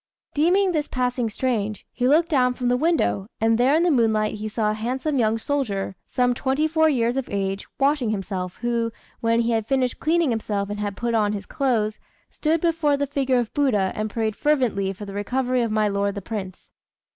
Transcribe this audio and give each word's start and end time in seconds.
Deeming 0.33 0.71
this 0.71 0.87
passing 0.87 1.29
strange, 1.29 1.85
he 1.91 2.07
looked 2.07 2.29
down 2.29 2.55
from 2.55 2.69
the 2.69 2.75
window; 2.75 3.27
and 3.39 3.59
there 3.59 3.75
in 3.75 3.83
the 3.83 3.91
moonlight 3.91 4.33
he 4.33 4.47
saw 4.47 4.71
a 4.71 4.73
handsome 4.73 5.19
young 5.19 5.37
soldier, 5.37 5.95
some 6.07 6.33
twenty 6.33 6.67
four 6.67 6.89
years 6.89 7.17
of 7.17 7.29
age, 7.29 7.67
washing 7.79 8.09
himself, 8.09 8.55
who, 8.61 8.91
when 9.19 9.41
he 9.41 9.51
had 9.51 9.67
finished 9.67 9.99
cleaning 9.99 10.31
himself 10.31 10.71
and 10.71 10.79
had 10.79 10.97
put 10.97 11.13
on 11.13 11.33
his 11.33 11.45
clothes, 11.45 11.99
stood 12.31 12.59
before 12.61 12.97
the 12.97 13.05
figure 13.05 13.37
of 13.37 13.53
Buddha 13.53 13.91
and 13.93 14.09
prayed 14.09 14.35
fervently 14.35 14.91
for 14.91 15.05
the 15.05 15.13
recovery 15.13 15.61
of 15.61 15.69
my 15.69 15.87
lord 15.87 16.15
the 16.15 16.21
Prince. 16.23 16.71